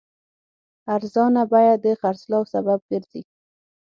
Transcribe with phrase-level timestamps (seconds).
[0.95, 3.21] ارزانه بیه د خرڅلاو سبب ګرځي.